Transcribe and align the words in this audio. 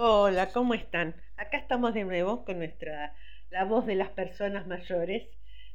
Hola, 0.00 0.52
¿cómo 0.52 0.74
están? 0.74 1.16
Acá 1.36 1.58
estamos 1.58 1.92
de 1.92 2.04
nuevo 2.04 2.44
con 2.44 2.58
nuestra 2.58 3.16
la 3.50 3.64
voz 3.64 3.84
de 3.84 3.96
las 3.96 4.10
personas 4.10 4.64
mayores 4.68 5.26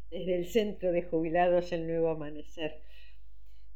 desde 0.10 0.38
el 0.38 0.48
Centro 0.48 0.94
de 0.94 1.04
Jubilados 1.04 1.74
El 1.74 1.88
Nuevo 1.88 2.10
Amanecer. 2.10 2.82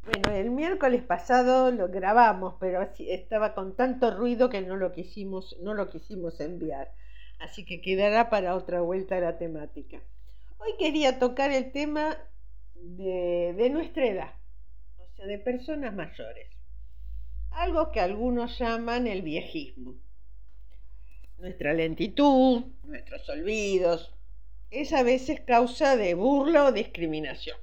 Bueno, 0.06 0.32
el 0.32 0.50
miércoles 0.52 1.04
pasado 1.04 1.70
lo 1.72 1.90
grabamos, 1.90 2.56
pero 2.62 2.82
estaba 2.98 3.54
con 3.54 3.76
tanto 3.76 4.16
ruido 4.16 4.50
que 4.50 4.62
no 4.62 4.78
lo 4.78 4.94
quisimos, 4.94 5.58
no 5.60 5.74
lo 5.74 5.90
quisimos 5.90 6.40
enviar. 6.40 6.94
Así 7.40 7.66
que 7.66 7.82
quedará 7.82 8.30
para 8.30 8.56
otra 8.56 8.80
vuelta 8.80 9.20
la 9.20 9.38
temática. 9.38 9.98
Hoy 10.60 10.76
quería 10.80 11.20
tocar 11.20 11.52
el 11.52 11.74
tema 11.74 12.16
de, 12.74 13.54
de 13.58 13.70
nuestra 13.70 14.06
edad, 14.06 14.34
o 14.98 15.14
sea, 15.14 15.26
de 15.26 15.40
personas 15.40 15.94
mayores. 15.94 16.48
Algo 17.52 17.92
que 17.92 18.00
algunos 18.00 18.58
llaman 18.58 19.08
el 19.08 19.24
viejismo. 19.24 19.96
Nuestra 21.38 21.74
lentitud, 21.74 22.64
nuestros 22.84 23.30
olvidos, 23.30 24.14
es 24.72 24.92
a 24.94 25.04
veces 25.04 25.40
causa 25.42 25.96
de 25.96 26.14
burla 26.14 26.66
o 26.66 26.72
discriminación. 26.72 27.58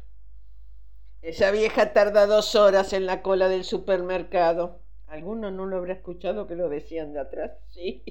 Esa 1.23 1.50
vieja 1.50 1.92
tarda 1.92 2.27
dos 2.27 2.55
horas 2.55 2.92
en 2.92 3.06
la 3.06 3.23
cola 3.23 3.48
del 3.48 3.64
supermercado. 3.64 4.80
Alguno 5.06 5.50
no 5.50 5.66
lo 5.66 5.77
habrá 5.78 5.95
escuchado 5.95 6.47
que 6.47 6.55
lo 6.55 6.69
decían 6.69 7.12
de 7.12 7.20
atrás, 7.20 7.52
sí. 7.70 8.02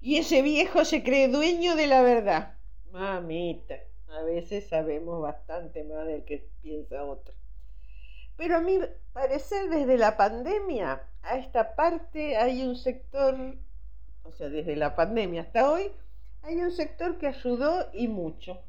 Y 0.00 0.16
ese 0.16 0.42
viejo 0.42 0.84
se 0.84 1.02
cree 1.02 1.28
dueño 1.28 1.76
de 1.76 1.86
la 1.86 2.02
verdad. 2.02 2.54
Mamita, 2.90 3.76
a 4.08 4.22
veces 4.22 4.68
sabemos 4.68 5.20
bastante 5.20 5.84
más 5.84 6.06
del 6.06 6.24
que 6.24 6.48
piensa 6.62 7.04
otro. 7.04 7.34
Pero 8.36 8.56
a 8.56 8.60
mi 8.60 8.78
parecer, 9.12 9.68
desde 9.68 9.96
la 9.98 10.16
pandemia 10.16 11.02
a 11.22 11.38
esta 11.38 11.74
parte 11.74 12.36
hay 12.36 12.62
un 12.62 12.76
sector, 12.76 13.56
o 14.24 14.32
sea, 14.32 14.48
desde 14.48 14.76
la 14.76 14.96
pandemia 14.96 15.42
hasta 15.42 15.70
hoy, 15.70 15.92
hay 16.42 16.56
un 16.56 16.72
sector 16.72 17.18
que 17.18 17.28
ayudó 17.28 17.88
y 17.92 18.08
mucho 18.08 18.60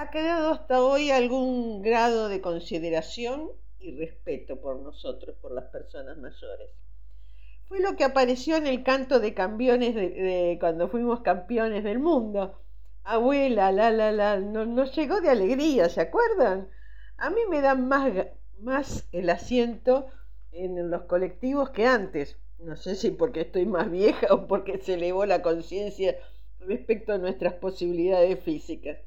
ha 0.00 0.10
quedado 0.10 0.50
hasta 0.52 0.82
hoy 0.82 1.10
algún 1.10 1.82
grado 1.82 2.28
de 2.28 2.40
consideración 2.40 3.50
y 3.78 3.98
respeto 3.98 4.60
por 4.60 4.80
nosotros, 4.80 5.36
por 5.42 5.52
las 5.52 5.66
personas 5.66 6.16
mayores. 6.16 6.70
Fue 7.68 7.80
lo 7.80 7.96
que 7.96 8.04
apareció 8.04 8.56
en 8.56 8.66
el 8.66 8.82
canto 8.82 9.20
de 9.20 9.34
campeones 9.34 9.94
de, 9.94 10.56
cuando 10.58 10.88
fuimos 10.88 11.20
campeones 11.20 11.84
del 11.84 11.98
mundo. 11.98 12.58
Abuela, 13.04 13.72
la, 13.72 13.90
la, 13.90 14.10
la, 14.10 14.38
nos 14.38 14.66
no 14.66 14.84
llegó 14.84 15.20
de 15.20 15.28
alegría, 15.28 15.90
¿se 15.90 16.00
acuerdan? 16.00 16.68
A 17.18 17.28
mí 17.28 17.40
me 17.50 17.60
dan 17.60 17.86
más, 17.86 18.10
más 18.58 19.06
el 19.12 19.28
asiento 19.28 20.06
en 20.52 20.90
los 20.90 21.02
colectivos 21.02 21.70
que 21.70 21.86
antes. 21.86 22.38
No 22.60 22.76
sé 22.76 22.94
si 22.94 23.10
porque 23.10 23.42
estoy 23.42 23.64
más 23.64 23.90
vieja 23.90 24.26
o 24.34 24.46
porque 24.46 24.78
se 24.78 24.94
elevó 24.94 25.24
la 25.24 25.42
conciencia 25.42 26.16
respecto 26.60 27.12
a 27.12 27.18
nuestras 27.18 27.54
posibilidades 27.54 28.38
físicas. 28.40 28.98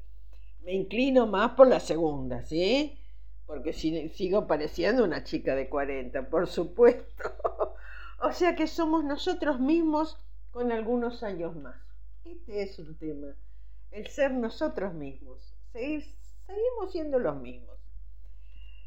Me 0.64 0.72
inclino 0.72 1.26
más 1.26 1.52
por 1.52 1.68
la 1.68 1.78
segunda, 1.78 2.42
¿sí? 2.42 2.98
Porque 3.46 3.72
si, 3.72 4.08
sigo 4.08 4.46
pareciendo 4.46 5.04
una 5.04 5.22
chica 5.22 5.54
de 5.54 5.68
40, 5.68 6.28
por 6.30 6.48
supuesto. 6.48 7.22
o 8.20 8.32
sea 8.32 8.56
que 8.56 8.66
somos 8.66 9.04
nosotros 9.04 9.60
mismos 9.60 10.18
con 10.50 10.72
algunos 10.72 11.22
años 11.22 11.54
más. 11.54 11.76
Este 12.24 12.62
es 12.62 12.78
un 12.78 12.96
tema, 12.96 13.28
el 13.90 14.06
ser 14.08 14.32
nosotros 14.32 14.94
mismos. 14.94 15.54
seguimos 15.72 16.90
siendo 16.90 17.18
los 17.18 17.36
mismos. 17.36 17.74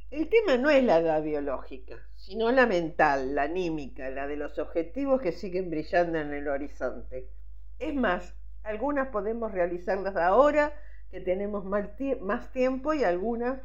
El 0.10 0.30
tema 0.30 0.56
no 0.56 0.70
es 0.70 0.84
la 0.84 1.00
edad 1.00 1.22
biológica, 1.22 1.98
sino 2.16 2.50
la 2.52 2.66
mental, 2.66 3.36
la 3.36 3.44
anímica, 3.44 4.10
la 4.10 4.26
de 4.26 4.38
los 4.38 4.58
objetivos 4.58 5.22
que 5.22 5.34
siguen 5.34 5.70
brillando 5.70 6.18
en 6.18 6.34
el 6.34 6.48
horizonte. 6.48 7.30
Es 7.78 7.94
más, 7.94 8.34
algunas 8.64 9.10
podemos 9.10 9.52
realizarlas 9.52 10.16
ahora 10.16 10.74
que 11.12 11.20
tenemos 11.20 11.66
más 11.66 12.52
tiempo 12.52 12.94
y 12.94 13.04
algunas 13.04 13.60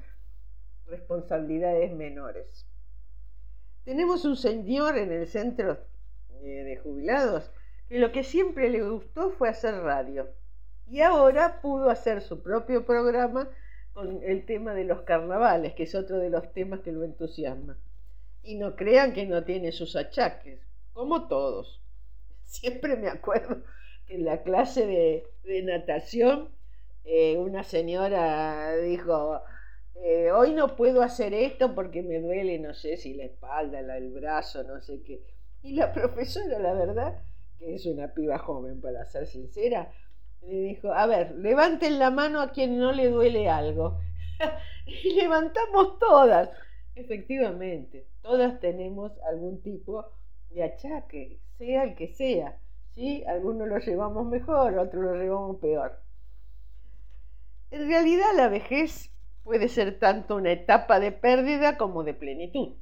responsabilidades 0.86 1.92
menores. 1.92 2.66
Tenemos 3.84 4.25
un 4.25 4.36
señor 4.36 4.98
en 4.98 5.12
el 5.12 5.28
centro 5.28 5.78
eh, 6.42 6.64
de 6.64 6.76
jubilados 6.76 7.52
que 7.88 7.98
lo 7.98 8.10
que 8.10 8.25
siempre 8.25 8.69
le 8.69 8.82
gustó 8.82 9.31
fue 9.31 9.48
hacer 9.48 9.75
radio 9.75 10.28
y 10.88 11.02
ahora 11.02 11.60
pudo 11.60 11.88
hacer 11.88 12.20
su 12.20 12.42
propio 12.42 12.84
programa 12.84 13.48
con 13.92 14.22
el 14.22 14.44
tema 14.47 14.75
de 14.75 14.84
los 14.84 15.03
carnavales, 15.03 15.75
que 15.75 15.84
es 15.84 15.94
otro 15.94 16.19
de 16.19 16.30
los 16.30 16.53
temas 16.53 16.80
que 16.80 16.92
lo 16.92 17.04
entusiasma. 17.04 17.78
Y 18.42 18.56
no 18.56 18.75
crean 18.75 19.12
que 19.12 19.26
no 19.26 19.44
tiene 19.44 19.72
sus 19.72 19.97
achaques, 19.97 20.60
como 20.92 21.28
todos. 21.28 21.80
Siempre 22.44 22.97
me 22.97 23.08
acuerdo 23.08 23.62
que 24.06 24.14
en 24.14 24.25
la 24.25 24.42
clase 24.42 24.86
de, 24.86 25.62
natación 25.62 26.50
eh, 27.04 27.36
una 27.36 27.64
señora 27.64 28.76
dijo, 28.76 29.41
eh, 29.97 30.31
hoy 30.32 30.52
no 30.52 30.76
puedo 30.76 31.02
hacer 31.02 31.34
esto 31.34 31.75
porque 31.75 32.02
me 32.02 32.20
duele, 32.20 32.58
no 32.58 32.75
sé 32.75 32.97
si 32.97 33.14
la 33.14 33.25
espalda, 33.25 33.81
el 33.81 34.10
brazo, 34.10 34.62
no 34.64 34.81
sé 34.81 35.02
qué. 35.02 35.22
Y 35.62 35.75
la 35.75 35.92
profesora, 35.92 36.58
la 36.58 36.75
verdad, 36.75 37.22
que 37.58 37.75
es 37.75 37.86
una 37.86 38.12
piba 38.12 38.38
joven, 38.38 38.81
para 38.81 39.04
ser 39.06 39.26
sincera, 39.26 39.92
le 40.42 40.60
dijo, 40.60 40.92
a 40.92 41.06
ver, 41.06 41.32
levanten 41.36 41.98
la 41.98 42.10
mano 42.10 42.41
a 42.41 42.53
quien 42.53 42.78
no 42.78 42.92
le 42.92 43.08
duele 43.10 43.48
algo. 43.48 44.00
y 44.86 45.14
levantamos 45.14 45.98
todas. 45.98 46.50
Efectivamente, 46.94 48.06
todas 48.22 48.60
tenemos 48.60 49.12
algún 49.28 49.62
tipo 49.62 50.04
de 50.50 50.64
achaque, 50.64 51.38
sea 51.58 51.84
el 51.84 51.94
que 51.94 52.08
sea. 52.08 52.58
¿sí? 52.94 53.25
Algunos 53.26 53.69
lo 53.69 53.78
llevamos 53.78 54.26
mejor, 54.26 54.78
otros 54.78 55.04
lo 55.04 55.14
llevamos 55.14 55.56
peor. 55.58 55.98
En 57.70 57.88
realidad 57.88 58.26
la 58.36 58.48
vejez 58.48 59.10
puede 59.44 59.69
ser 59.69 59.98
tanto 59.98 60.36
una 60.36 60.52
etapa 60.52 61.00
de 61.00 61.12
pérdida 61.12 61.76
como 61.76 62.04
de 62.04 62.14
plenitud. 62.14 62.75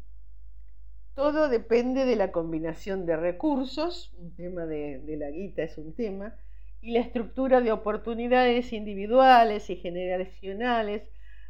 Todo 1.14 1.48
depende 1.48 2.06
de 2.06 2.16
la 2.16 2.32
combinación 2.32 3.06
de 3.06 3.16
recursos, 3.16 4.12
un 4.18 4.34
tema 4.34 4.66
de, 4.66 5.02
la 5.18 5.30
guita 5.30 5.62
es 5.62 5.76
un 5.78 5.94
tema, 5.94 6.34
y 6.80 6.92
la 6.92 7.00
estructura 7.00 7.60
de 7.60 7.72
oportunidades 7.72 8.72
individuales 8.72 9.68
y 9.70 9.76
generacionales 9.76 11.02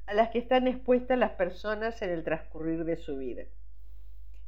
a 0.07 0.15
las 0.15 0.31
que 0.31 0.39
están 0.39 0.67
expuestas 0.67 1.19
las 1.19 1.33
personas 1.33 2.03
en 2.03 2.11
el 2.11 2.25
transcurrir 2.25 2.85
de 2.85 2.97
su 2.97 3.17
vida. 3.17 3.45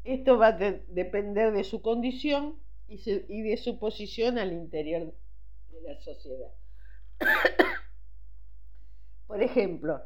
Esto 0.05 0.39
va 0.39 0.49
a 0.49 0.53
depender 0.53 1.53
de 1.53 1.63
su 1.63 1.83
condición 1.83 2.59
y, 2.89 3.01
y 3.29 3.43
de 3.43 3.57
su 3.57 3.79
posición 3.79 4.39
al 4.39 4.53
interior 4.53 5.15
de 5.71 5.83
la 5.83 6.01
sociedad. 6.01 6.51
Por 9.29 9.43
ejemplo, 9.43 10.03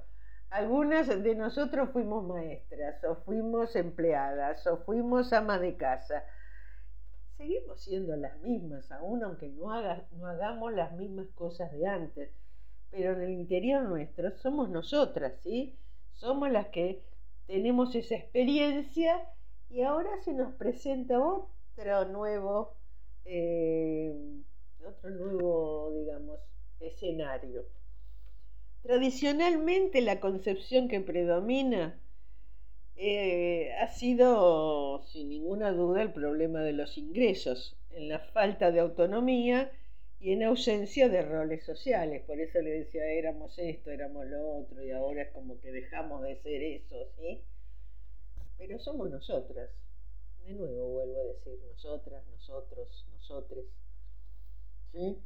algunas 0.51 1.09
de 1.09 1.35
nosotros 1.35 1.91
fuimos 1.91 2.25
maestras 2.25 3.03
o 3.05 3.17
fuimos 3.25 3.75
empleadas 3.77 4.67
o 4.67 4.79
fuimos 4.85 5.33
ama 5.33 5.59
de 5.59 5.77
casa. 5.77 6.23
Seguimos 7.37 7.83
siendo 7.83 8.17
las 8.17 8.39
mismas, 8.41 8.91
aún 8.91 9.23
aunque 9.23 9.49
no, 9.49 9.71
hagamos 9.71 10.73
las 10.73 10.93
mismas 10.93 11.29
cosas 11.35 11.71
de 11.73 11.87
antes. 11.87 12.31
Pero 12.91 13.13
en 13.13 13.23
el 13.23 13.31
interior 13.31 13.83
nuestro 13.83 14.31
somos 14.39 14.71
nosotras, 14.71 15.35
¿sí? 15.43 15.77
Somos 16.15 16.51
las 16.51 16.69
que 16.69 17.03
tenemos 17.47 17.95
esa 17.95 18.15
experiencia 18.15 19.29
y 19.69 19.83
ahora 19.83 20.11
se 20.25 20.33
nos 20.33 20.55
presenta 20.55 21.21
otro 21.21 22.05
nuevo, 22.07 22.75
eh, 23.25 24.15
otro 24.87 25.11
nuevo, 25.11 25.93
digamos, 25.95 26.41
escenario. 26.81 27.67
Tradicionalmente 28.83 30.01
la 30.01 30.21
concepción 30.21 30.89
que 30.89 31.01
predomina 31.01 31.99
eh, 32.97 33.73
ha 33.81 33.89
sido, 33.89 35.03
sin 35.05 35.29
ninguna 35.29 35.73
duda, 35.73 36.03
el 36.03 36.13
problema 36.13 36.63
de 36.63 36.73
los 36.73 36.97
ingresos, 36.97 37.77
en 37.91 38.09
la 38.09 38.19
falta 38.19 38.73
de 38.73 38.81
autonomía 38.81 39.71
y 40.19 40.33
en 40.33 40.43
ausencia 40.43 41.09
de 41.09 41.23
roles 41.23 41.65
sociales. 41.65 42.23
Por 42.23 42.41
eso 42.41 42.61
le 42.61 42.71
decía, 42.71 43.05
éramos 43.07 43.59
esto, 43.59 43.91
éramos 43.91 44.27
lo 44.27 44.59
otro, 44.59 44.83
y 44.83 44.91
ahora 44.91 45.23
es 45.23 45.31
como 45.33 45.61
que 45.61 45.73
dejamos 45.73 46.23
de 46.23 46.37
ser 46.37 46.63
eso, 46.63 46.97
¿sí? 47.19 47.43
Pero 48.59 48.79
somos 48.79 49.11
nosotras. 49.11 49.71
De 50.47 50.55
nuevo 50.55 50.89
vuelvo 50.89 51.21
a 51.21 51.25
decir, 51.25 51.59
nosotras, 51.69 52.25
nosotros, 52.29 53.07
nosotres. 53.13 53.65
¿Sí? 54.93 55.19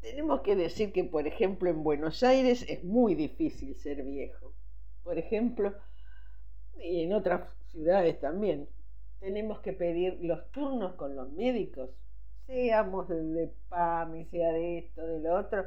Tenemos 0.00 0.40
que 0.40 0.56
decir 0.56 0.92
que, 0.92 1.04
por 1.04 1.26
ejemplo, 1.26 1.70
en 1.70 1.84
Buenos 1.84 2.22
Aires 2.22 2.64
es 2.68 2.82
muy 2.82 3.14
difícil 3.14 3.76
ser 3.76 4.02
viejo. 4.02 4.54
Por 5.04 5.18
ejemplo, 5.18 5.74
y 6.78 7.02
en 7.04 7.12
otras 7.12 7.48
ciudades 7.68 8.20
también, 8.20 8.68
tenemos 9.20 9.60
que 9.60 9.72
pedir 9.72 10.18
los 10.22 10.50
turnos 10.50 10.94
con 10.94 11.14
los 11.14 11.30
médicos, 11.32 11.90
seamos 12.46 13.08
de 13.08 13.52
PAMI, 13.68 14.24
sea 14.26 14.52
de 14.52 14.78
esto, 14.78 15.06
de 15.06 15.20
lo 15.20 15.38
otro, 15.38 15.66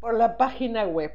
por 0.00 0.14
la 0.14 0.36
página 0.36 0.86
web. 0.86 1.12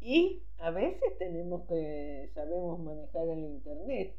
Y 0.00 0.42
a 0.58 0.70
veces 0.70 1.16
tenemos 1.18 1.62
que, 1.68 2.30
sabemos 2.34 2.80
manejar 2.80 3.28
el 3.28 3.40
internet, 3.40 4.16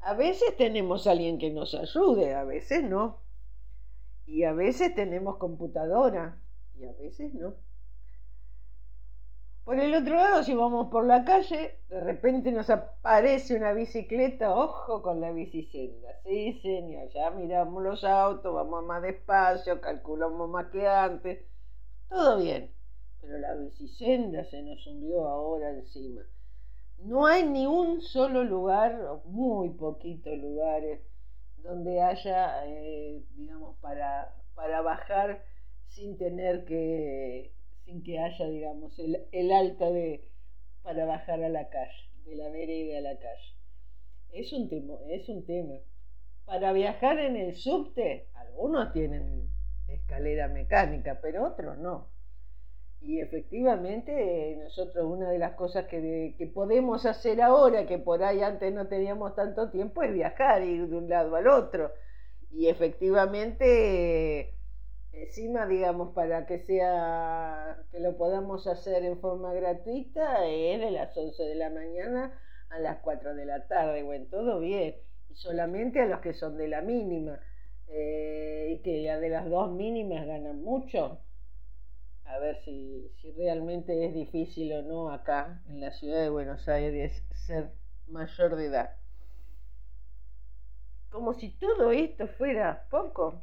A 0.00 0.14
veces 0.14 0.56
tenemos 0.56 1.06
a 1.06 1.10
alguien 1.12 1.38
que 1.38 1.50
nos 1.50 1.74
ayude, 1.74 2.34
a 2.34 2.44
veces 2.44 2.82
no. 2.82 3.18
Y 4.26 4.44
a 4.44 4.52
veces 4.52 4.94
tenemos 4.94 5.36
computadora 5.36 6.40
y 6.78 6.84
a 6.84 6.92
veces 6.92 7.34
no. 7.34 7.54
Por 9.64 9.78
el 9.78 9.94
otro 9.94 10.16
lado, 10.16 10.42
si 10.42 10.54
vamos 10.54 10.88
por 10.90 11.06
la 11.06 11.24
calle, 11.24 11.78
de 11.88 12.00
repente 12.00 12.50
nos 12.50 12.70
aparece 12.70 13.56
una 13.56 13.72
bicicleta, 13.72 14.54
ojo 14.54 15.02
con 15.02 15.20
la 15.20 15.30
bicicleta. 15.32 16.08
Sí, 16.24 16.58
señor, 16.60 17.08
ya 17.10 17.30
miramos 17.30 17.82
los 17.82 18.02
autos, 18.02 18.54
vamos 18.54 18.84
más 18.84 19.02
despacio, 19.02 19.80
calculamos 19.80 20.48
más 20.48 20.66
que 20.70 20.88
antes. 20.88 21.44
Todo 22.08 22.38
bien, 22.38 22.72
pero 23.20 23.38
la 23.38 23.54
bicicenda 23.54 24.44
se 24.44 24.62
nos 24.62 24.84
hundió 24.86 25.28
ahora 25.28 25.70
encima. 25.70 26.22
No 26.98 27.26
hay 27.26 27.46
ni 27.46 27.66
un 27.66 28.00
solo 28.00 28.42
lugar, 28.44 28.98
muy 29.24 29.70
poquitos 29.70 30.36
lugares, 30.38 31.00
donde 31.58 32.00
haya, 32.00 32.66
eh, 32.66 33.22
digamos, 33.36 33.76
para, 33.80 34.34
para 34.54 34.80
bajar 34.80 35.44
sin 35.88 36.16
tener 36.18 36.64
que 36.64 37.52
que 38.04 38.18
haya, 38.18 38.48
digamos, 38.48 38.98
el, 38.98 39.26
el 39.32 39.52
alto 39.52 39.92
de, 39.92 40.22
para 40.82 41.04
bajar 41.04 41.42
a 41.42 41.48
la 41.48 41.68
calle, 41.68 42.10
de 42.24 42.36
la 42.36 42.48
vereda 42.50 42.98
a 42.98 43.02
la 43.02 43.18
calle. 43.18 43.54
Es 44.32 44.52
un, 44.52 44.68
tema, 44.68 44.94
es 45.08 45.28
un 45.28 45.44
tema. 45.44 45.74
Para 46.44 46.72
viajar 46.72 47.18
en 47.18 47.36
el 47.36 47.56
subte, 47.56 48.28
algunos 48.34 48.92
tienen 48.92 49.50
escalera 49.88 50.48
mecánica, 50.48 51.18
pero 51.20 51.46
otros 51.46 51.78
no. 51.78 52.08
Y 53.02 53.20
efectivamente, 53.20 54.58
nosotros 54.62 55.06
una 55.06 55.30
de 55.30 55.38
las 55.38 55.54
cosas 55.54 55.86
que, 55.86 56.34
que, 56.36 56.46
podemos 56.46 57.06
hacer 57.06 57.40
ahora, 57.40 57.86
que 57.86 57.98
por 57.98 58.22
ahí 58.22 58.42
antes 58.42 58.72
no 58.74 58.88
teníamos 58.88 59.34
tanto 59.34 59.70
tiempo, 59.70 60.02
es 60.02 60.12
viajar, 60.12 60.62
ir 60.62 60.86
de 60.88 60.96
un 60.96 61.08
lado 61.08 61.34
al 61.34 61.48
otro. 61.48 61.92
Y 62.52 62.68
efectivamente 62.68 64.54
encima, 65.12 65.66
digamos, 65.66 66.14
para 66.14 66.46
que 66.46 66.58
sea, 66.60 67.82
que 67.90 68.00
lo 68.00 68.16
podamos 68.16 68.66
hacer 68.66 69.04
en 69.04 69.20
forma 69.20 69.52
gratuita, 69.52 70.46
es 70.46 70.80
de 70.80 70.90
las 70.90 71.16
11 71.16 71.42
de 71.42 71.54
la 71.54 71.70
mañana 71.70 72.38
a 72.70 72.78
las 72.78 72.98
4 72.98 73.34
de 73.34 73.44
la 73.44 73.66
tarde, 73.66 74.02
bueno, 74.02 74.26
todo 74.30 74.60
bien, 74.60 74.96
y 75.28 75.34
solamente 75.34 76.00
a 76.00 76.06
los 76.06 76.20
que 76.20 76.34
son 76.34 76.56
de 76.56 76.68
la 76.68 76.82
mínima, 76.82 77.40
eh, 77.88 78.68
y 78.72 78.82
que 78.82 79.02
ya 79.02 79.18
de 79.18 79.28
las 79.28 79.48
dos 79.48 79.72
mínimas 79.72 80.26
ganan 80.26 80.62
mucho, 80.62 81.20
a 82.24 82.38
ver 82.38 82.62
si, 82.64 83.10
si 83.20 83.32
realmente 83.32 84.06
es 84.06 84.14
difícil 84.14 84.72
o 84.72 84.82
no 84.82 85.10
acá 85.10 85.62
en 85.68 85.80
la 85.80 85.90
ciudad 85.90 86.20
de 86.20 86.30
Buenos 86.30 86.68
Aires 86.68 87.24
ser 87.34 87.72
mayor 88.06 88.54
de 88.54 88.66
edad. 88.66 88.96
Como 91.10 91.34
si 91.34 91.50
todo 91.58 91.90
esto 91.90 92.28
fuera 92.28 92.86
poco, 92.88 93.42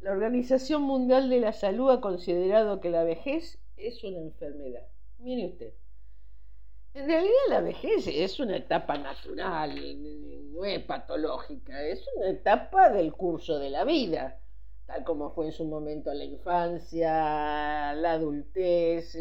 la 0.00 0.12
Organización 0.12 0.82
Mundial 0.82 1.30
de 1.30 1.40
la 1.40 1.52
Salud 1.52 1.90
ha 1.90 2.00
considerado 2.00 2.80
que 2.80 2.90
la 2.90 3.04
vejez 3.04 3.58
es 3.76 4.04
una 4.04 4.18
enfermedad. 4.18 4.86
Mire 5.18 5.46
usted. 5.46 5.72
En 6.94 7.06
realidad 7.06 7.32
la 7.48 7.60
vejez 7.60 8.06
es 8.06 8.38
una 8.38 8.56
etapa 8.56 8.96
natural, 8.96 9.74
no 10.52 10.64
es 10.64 10.80
patológica, 10.84 11.82
es 11.82 12.06
una 12.16 12.30
etapa 12.30 12.88
del 12.90 13.12
curso 13.12 13.58
de 13.58 13.70
la 13.70 13.82
vida, 13.84 14.38
tal 14.86 15.02
como 15.02 15.32
fue 15.32 15.46
en 15.46 15.52
su 15.52 15.64
momento 15.64 16.14
la 16.14 16.22
infancia, 16.22 17.94
la 17.94 18.12
adultez, 18.12 19.16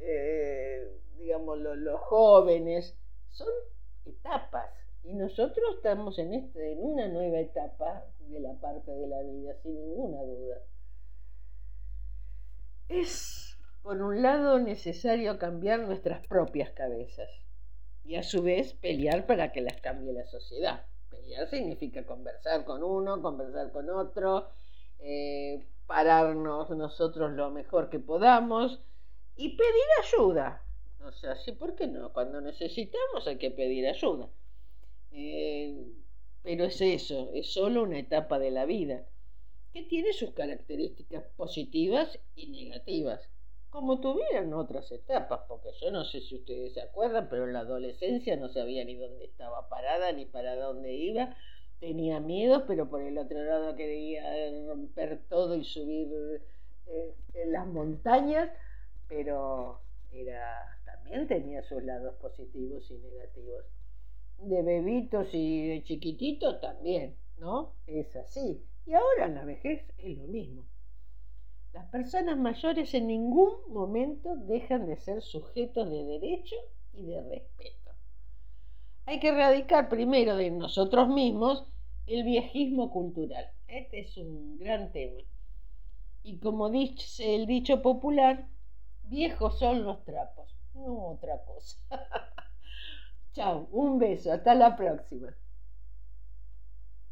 eh, 0.00 0.88
digamos, 1.16 1.58
los 1.58 2.00
jóvenes, 2.00 2.98
son 3.30 3.48
etapas. 4.04 4.70
Y 5.06 5.14
nosotros 5.14 5.76
estamos 5.76 6.18
en, 6.18 6.34
este, 6.34 6.72
en 6.72 6.82
una 6.82 7.06
nueva 7.06 7.38
etapa 7.38 8.04
de 8.28 8.40
la 8.40 8.54
parte 8.54 8.90
de 8.90 9.06
la 9.06 9.22
vida, 9.22 9.54
sin 9.62 9.74
ninguna 9.74 10.20
duda. 10.22 10.56
Es, 12.88 13.56
por 13.82 14.02
un 14.02 14.20
lado, 14.20 14.58
necesario 14.58 15.38
cambiar 15.38 15.80
nuestras 15.80 16.26
propias 16.26 16.70
cabezas 16.72 17.30
y 18.04 18.16
a 18.16 18.24
su 18.24 18.42
vez 18.42 18.74
pelear 18.74 19.26
para 19.26 19.52
que 19.52 19.60
las 19.60 19.80
cambie 19.80 20.12
la 20.12 20.26
sociedad. 20.26 20.84
Pelear 21.08 21.48
significa 21.48 22.04
conversar 22.04 22.64
con 22.64 22.82
uno, 22.82 23.22
conversar 23.22 23.70
con 23.70 23.88
otro, 23.90 24.48
eh, 24.98 25.64
pararnos 25.86 26.70
nosotros 26.70 27.30
lo 27.32 27.50
mejor 27.50 27.90
que 27.90 28.00
podamos 28.00 28.82
y 29.36 29.56
pedir 29.56 29.84
ayuda. 30.02 30.64
O 31.04 31.12
sea, 31.12 31.36
sí, 31.36 31.52
¿por 31.52 31.76
qué 31.76 31.86
no? 31.86 32.12
Cuando 32.12 32.40
necesitamos 32.40 33.24
hay 33.28 33.38
que 33.38 33.52
pedir 33.52 33.86
ayuda. 33.86 34.28
Eh, 35.18 35.74
pero 36.42 36.64
es 36.64 36.78
eso, 36.82 37.30
es 37.32 37.50
solo 37.50 37.84
una 37.84 37.98
etapa 37.98 38.38
de 38.38 38.50
la 38.50 38.66
vida, 38.66 39.06
que 39.72 39.82
tiene 39.82 40.12
sus 40.12 40.32
características 40.32 41.24
positivas 41.36 42.18
y 42.34 42.48
negativas, 42.48 43.26
como 43.70 44.00
tuvieron 44.00 44.52
otras 44.52 44.92
etapas, 44.92 45.40
porque 45.48 45.70
yo 45.80 45.90
no 45.90 46.04
sé 46.04 46.20
si 46.20 46.36
ustedes 46.36 46.74
se 46.74 46.82
acuerdan, 46.82 47.28
pero 47.30 47.46
en 47.46 47.54
la 47.54 47.60
adolescencia 47.60 48.36
no 48.36 48.50
sabía 48.50 48.84
ni 48.84 48.94
dónde 48.94 49.24
estaba 49.24 49.70
parada, 49.70 50.12
ni 50.12 50.26
para 50.26 50.54
dónde 50.54 50.92
iba, 50.92 51.34
tenía 51.80 52.20
miedo, 52.20 52.66
pero 52.66 52.90
por 52.90 53.00
el 53.00 53.16
otro 53.16 53.42
lado 53.42 53.74
quería 53.74 54.22
romper 54.66 55.22
todo 55.30 55.56
y 55.56 55.64
subir 55.64 56.42
eh, 56.88 57.14
en 57.32 57.52
las 57.52 57.66
montañas, 57.66 58.50
pero 59.08 59.80
era, 60.12 60.78
también 60.84 61.26
tenía 61.26 61.62
sus 61.62 61.82
lados 61.82 62.14
positivos 62.16 62.90
y 62.90 62.98
negativos 62.98 63.64
de 64.38 64.62
bebitos 64.62 65.28
y 65.32 65.68
de 65.68 65.82
chiquititos 65.82 66.60
también, 66.60 67.16
¿no? 67.38 67.72
Es 67.86 68.14
así. 68.16 68.62
Y 68.86 68.94
ahora 68.94 69.26
en 69.26 69.34
la 69.34 69.44
vejez 69.44 69.82
es 69.98 70.16
lo 70.18 70.26
mismo. 70.26 70.64
Las 71.72 71.86
personas 71.90 72.38
mayores 72.38 72.94
en 72.94 73.08
ningún 73.08 73.52
momento 73.68 74.36
dejan 74.36 74.86
de 74.86 74.96
ser 74.96 75.20
sujetos 75.22 75.90
de 75.90 76.04
derecho 76.04 76.56
y 76.92 77.04
de 77.04 77.22
respeto. 77.22 77.90
Hay 79.04 79.20
que 79.20 79.28
erradicar 79.28 79.88
primero 79.88 80.36
de 80.36 80.50
nosotros 80.50 81.08
mismos 81.08 81.66
el 82.06 82.24
viejismo 82.24 82.90
cultural. 82.90 83.50
Este 83.68 84.00
es 84.00 84.16
un 84.16 84.58
gran 84.58 84.92
tema. 84.92 85.20
Y 86.22 86.38
como 86.38 86.70
dice 86.70 87.34
el 87.34 87.46
dicho 87.46 87.82
popular, 87.82 88.48
viejos 89.04 89.58
son 89.58 89.84
los 89.84 90.04
trapos, 90.04 90.56
no 90.74 91.10
otra 91.10 91.44
cosa. 91.44 91.78
Chao, 93.36 93.68
un 93.70 93.98
beso, 94.00 94.32
hasta 94.32 94.52
la 94.56 94.74
próxima. 94.76 95.28